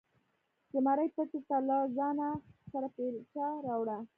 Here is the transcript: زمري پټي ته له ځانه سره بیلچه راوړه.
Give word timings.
زمري 0.73 1.07
پټي 1.15 1.39
ته 1.47 1.57
له 1.67 1.77
ځانه 1.97 2.29
سره 2.71 2.87
بیلچه 2.95 3.45
راوړه. 3.65 3.97